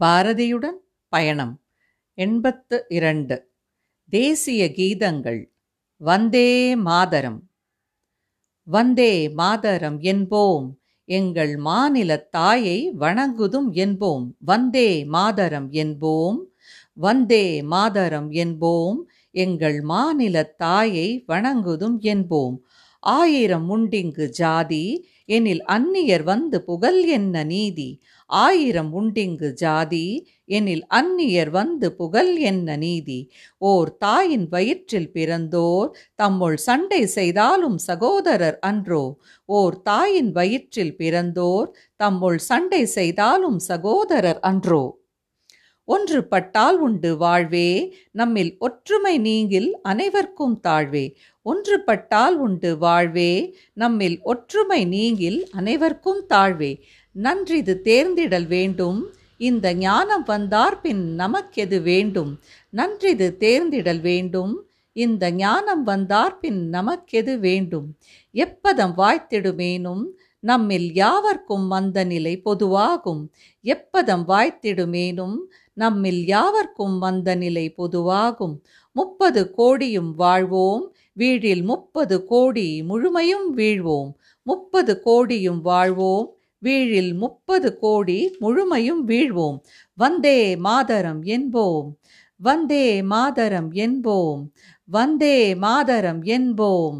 பாரதியுடன் 0.00 0.78
பயணம். 1.08 1.54
எண்பத்து 2.18 2.84
இரண்டு. 2.88 3.36
தேசிய 4.12 4.64
கீதங்கள். 4.66 5.40
வந்தே 6.00 6.76
மாதரம். 6.76 7.50
வந்தே 8.66 9.28
மாதரம் 9.28 10.00
என்போம். 10.00 10.66
எங்கள் 11.04 11.56
மாநில 11.56 12.16
தாயை 12.16 12.92
வணங்குதும் 13.00 13.70
என்போம். 13.72 14.32
வந்தே 14.38 15.04
மாதரம் 15.04 15.72
என்போம். 15.72 16.38
வந்தே 16.94 17.62
மாதரம் 17.62 18.30
என்போம். 18.30 18.98
எங்கள் 19.30 19.80
மாநிலத் 19.82 20.54
தாயை 20.56 21.24
வணங்குதும் 21.28 21.98
என்போம். 22.02 22.56
ஆயிரம் 23.02 23.70
உண்டிங்கு 23.70 24.28
ஜாதி 24.28 25.08
எனில் 25.28 25.62
அந்நியர் 25.64 26.22
வந்து 26.22 26.58
புகழ் 26.62 27.00
என்ன 27.08 27.44
நீதி? 27.44 27.88
ஆயிரம் 28.30 28.90
உண்டிங்கு 28.94 29.52
ஜாதி 29.52 30.06
எனில் 30.44 30.84
அந்நியர் 30.94 31.50
வந்து 31.50 31.88
புகழ் 31.92 32.36
என்ன 32.36 32.76
நீதி? 32.76 33.18
ஓர் 33.58 33.96
தாயின் 33.96 34.48
வயிற்றில் 34.48 35.10
பிறந்தோர் 35.14 35.90
தம்முள் 36.14 36.56
சண்டை 36.56 37.06
செய்தாலும் 37.06 37.78
சகோதரர் 37.78 38.58
அன்றோ. 38.60 39.04
ஓர் 39.48 39.82
தாயின் 39.82 40.32
வயிற்றில் 40.32 40.96
பிறந்தோர் 40.98 41.68
தம்முள் 41.96 42.38
சண்டை 42.38 42.86
செய்தாலும் 42.86 43.58
சகோதரர் 43.58 44.40
அன்றோ. 44.40 44.84
ஒன்று 45.88 46.18
பட்டால் 46.24 46.78
உண்டு 46.78 47.16
வாழ்வே 47.16 47.68
நம்மில் 48.10 48.50
ஒற்றுமை 48.58 49.18
நீங்கில் 49.18 49.68
அனைவர்க்கும் 49.82 50.56
தாழ்வே. 50.68 51.04
ஒன்றுபட்டால் 51.48 52.36
உண்டு 52.36 52.78
வாழ்வே. 52.78 53.56
நம்மில் 53.72 54.20
ஒற்றுமை 54.22 54.84
நீங்கில் 54.84 55.48
அனைவர்க்கும் 55.52 56.24
தாழ்வே. 56.28 56.80
நன்றிது 57.12 57.80
தேர்ந்திடல் 57.84 58.46
வேண்டும். 58.46 59.12
இந்த 59.36 59.74
ஞானம் 59.74 60.22
வந்தார் 60.22 60.80
பின் 60.80 61.16
நமக்கெது 61.18 61.82
வேண்டும்? 61.82 62.38
நன்றிது 62.70 63.36
தேர்ந்திடல் 63.40 64.00
வேண்டும். 64.00 64.68
இந்த 64.92 65.32
ஞானம் 65.32 65.82
வந்தார் 65.82 66.38
பின் 66.38 66.70
நமக்கெது 66.70 67.38
வேண்டும்? 67.38 67.94
எப்பதம் 68.34 68.94
வாய்த்திடுமேனும்? 68.96 70.04
நம்மில் 70.40 70.94
யாவர்க்கும் 70.94 71.70
அந்த 71.70 72.04
நிலை 72.04 72.42
பொதுவாகும். 72.44 73.28
எப்பதம் 73.64 74.24
வாய்த்திடுமேனும்? 74.28 75.36
நம்மில் 75.72 76.26
யாவர்க்கும் 76.26 76.98
வந்த 76.98 77.34
நிலை 77.34 77.74
பொதுவாகும். 77.78 78.56
முப்பது 78.92 79.54
கோடியும் 79.58 80.14
வாழ்வோம். 80.14 80.94
வீழில் 81.18 81.62
முப்பது 81.62 82.24
கோடி 82.24 82.82
முழுமையும் 82.82 83.56
வீழ்வோம். 83.56 84.10
முப்பது 84.42 85.02
கோடியும் 85.06 85.60
வாழ்வோம். 85.60 86.28
வீழில் 86.62 87.14
முப்பது 87.14 87.78
கோடி 87.78 88.36
முழுமையும் 88.40 89.08
வீழ்வோம். 89.08 89.58
வந்தே 89.94 90.56
மாதரம் 90.56 91.22
என்போம். 91.24 91.88
வந்தே 92.40 93.02
மாதரம் 93.02 93.72
என்போம். 93.72 94.42
வந்தே 94.84 95.54
மாதரம் 95.56 96.22
என்போம். 96.22 96.98